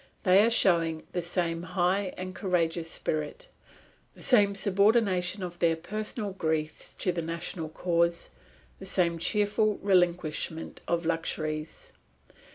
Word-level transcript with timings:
They 0.23 0.43
are 0.43 0.49
showing 0.49 1.03
the 1.11 1.21
same 1.21 1.61
high 1.61 2.11
and 2.17 2.33
courageous 2.33 2.89
spirit, 2.89 3.47
the 4.15 4.23
same 4.23 4.55
subordination 4.55 5.43
of 5.43 5.59
their 5.59 5.75
personal 5.75 6.31
griefs 6.31 6.95
to 6.95 7.11
the 7.11 7.21
national 7.21 7.69
cause, 7.69 8.31
the 8.79 8.87
same 8.87 9.19
cheerful 9.19 9.77
relinquishment 9.83 10.81
of 10.87 11.05
luxuries. 11.05 11.91